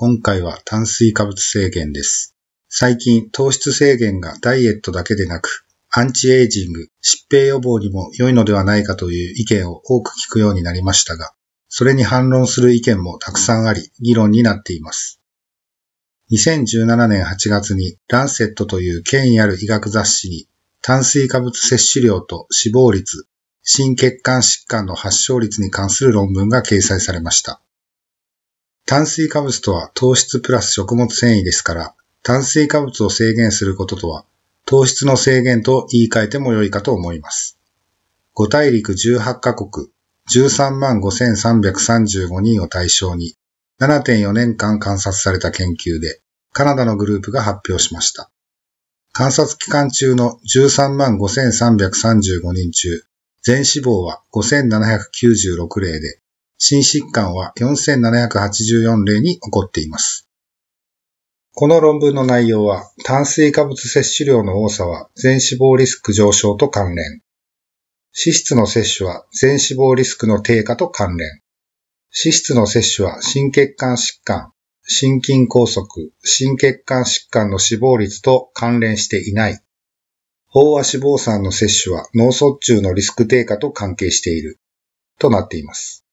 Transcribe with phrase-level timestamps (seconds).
[0.00, 2.36] 今回は炭水化物制限です。
[2.68, 11.32] 最近、糖質制限がダイエットだけでなく、アンチエイジング、疾病予防にも良いのではないかという意見を多く聞くようになりましたが、
[11.68, 15.20] それに反論する意見もたくさんあり、議論になっています。
[16.30, 20.46] 2017年8月にランセットという権威ある医学雑誌に
[20.80, 23.26] 炭水化物摂取量と死亡率、
[23.64, 27.60] 心血管疾患の発症率に関する論文が掲載されました。
[28.88, 34.24] 炭水化物とは糖質プラス食物繊維ですから、炭水化物を制限することとは、
[34.64, 37.58] 糖質の制限と言い換えても良いかと思います。
[38.34, 39.88] 5大陸18カ国、
[40.34, 43.34] 13万5335人を対象に、
[43.78, 46.22] 7.4年間観察された研究で、
[46.54, 48.30] カナダのグループが発表しました。
[49.12, 53.02] 観察期間中の13万5335人中、
[53.42, 56.22] 全死亡は5796例で、
[56.58, 60.28] 心疾患は4784例に起こっています。
[61.54, 67.22] この論文の内容は、炭水化物摂取量の多さは全死亡リスク上昇と関連。
[68.20, 71.28] 脂質の摂取は全死亡リスクの低下と関連。
[72.12, 75.84] 脂質の摂取は心血管疾患、心筋梗塞、
[76.24, 79.60] 心血管疾患の死亡率と関連していない。
[80.52, 84.58] 飽和脂肪酸の摂取は脳卒中のリスク低下と関係している。
[85.20, 86.04] となっています。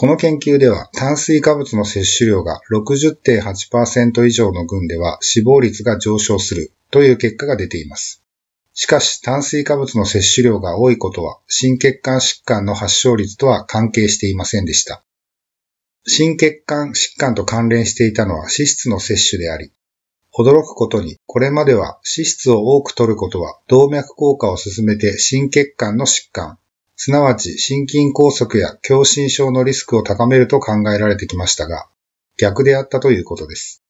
[0.00, 8.22] この研究では炭水化物の摂取量が60.8%以上の群では死亡率が上昇するという結果が出ています。
[8.74, 15.02] しかし炭水化物の摂取量が多いことは心血管疾患の発症率とは関係していませんでした。
[16.06, 19.72] 心血管疾患と関連していたのは脂質の摂取であり、
[20.32, 26.56] 驚くことにこれまでは脂質を多く摂ることは動脈硬化を進めて心血管の疾患、
[27.00, 31.86] すなわち心筋梗塞や狭心症のリスクを高めると考えられてきましたが、
[32.38, 33.84] 逆であったということです。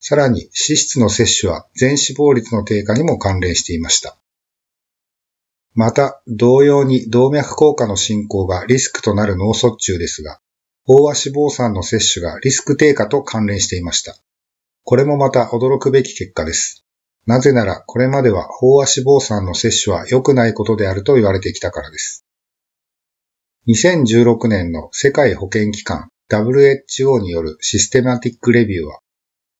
[0.00, 4.16] さらに脂質の摂取は全死亡率の低下にも関連していました。
[5.74, 10.40] また、同様に動脈硬化の進行がリスクとなる脳卒中ですが、
[10.88, 14.16] 飽和脂肪酸の摂取がリスク低下と関連していました。
[14.82, 16.86] これもまた驚くべき結果です。
[17.26, 22.25] なぜなら、これまでは飽和脂肪酸の摂取は良くないことであると言われてきたからです。
[23.68, 29.00] 2016年の世界保健機関 WHO によるシステマティックレビューは、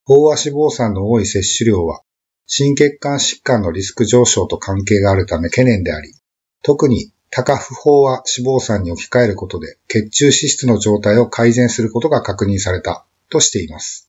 [0.09, 2.03] 飽和脂肪酸の多い摂取量は、
[2.47, 6.15] 心血管疾患のリスク上昇と関係があるため懸念であり、
[6.62, 14.09] 特に高不飽和脂肪酸に置き換えることで血中脂質の状態を改善することが確認されたとしています。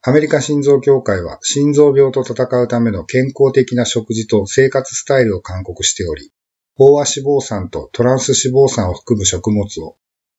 [0.00, 6.32] アメリカ心臓協会は心臓病と戦うための健康的な食事と生活スタイルを勧告しており、
[6.78, 9.96] 飽和脂肪酸とトランス脂肪酸を含む食物を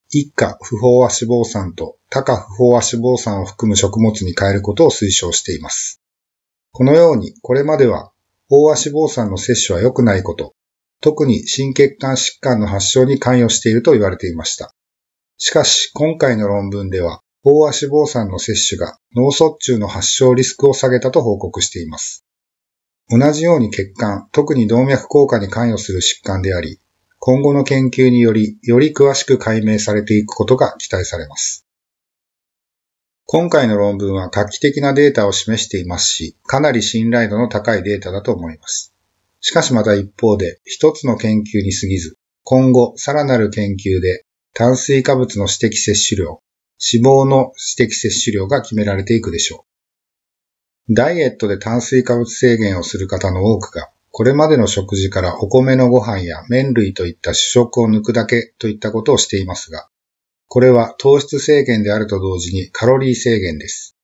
[0.09, 6.01] 一価不飽和脂肪酸と高不飽和脂肪酸を含む食物に変えることを推奨しています。
[6.71, 8.11] このように、これまでは
[8.49, 10.53] 飽和脂肪酸の摂取は良くないこと、
[11.01, 14.73] 特に心血管疾患の発症に関与していると言われていました。
[15.37, 22.25] しかし、今回の論文では、飽和脂肪酸の摂取が脳卒中の発症リスクを下げたと報告しています。
[23.11, 26.79] 同じように血管、特に動脈硬化に関与する疾患であり、
[27.17, 31.65] 今後の研究により、より詳しく解明されていくことが期待されます。
[33.25, 38.93] 今回の論文は画期的なデータを示していますし、かなり信頼度の高いデータだと思います。
[39.41, 46.41] しかしまた一方で、一つの研究に過ぎず、今後さらなる研究で炭水化物の指摘摂取量、
[46.93, 49.68] 脂肪の指摘摂取量が決められていくでしょう。
[50.91, 59.87] ダイエットで炭水化物制限をする方の多くが、これまでの食事からお米のご飯や麺類といった主食を抜くだけといったことをしていますが、
[60.47, 63.95] これは糖質制限であると同時にカロリー制限です。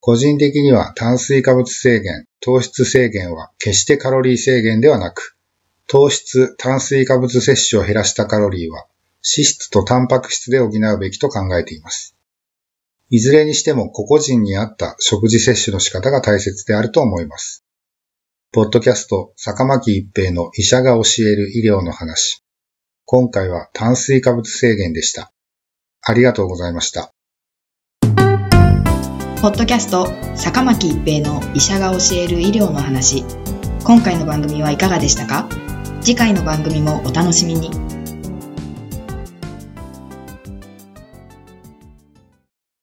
[0.00, 5.38] 個人的には炭水化物制限、糖質制限は決してカロリー制限ではなく、
[5.86, 8.86] 糖質、炭水化物摂取を減らしたカロリーは
[9.24, 12.16] 脂質とタンパク質で補うべきと考えています。
[13.14, 17.62] いずれにしても個々人に合った食事摂取の仕方が大切であると思います。
[18.52, 22.42] ポッドキャスト、坂巻一平の医者が教える医療の話。
[23.04, 25.30] 今回は炭水化物制限でした。
[26.00, 27.12] ありがとうございました。
[29.42, 33.26] ポッドキャスト坂巻一平の医者が教える医療の話
[33.84, 35.50] 今回の番組はいかがでしたか？
[36.00, 37.70] 次回の番組もお楽しみに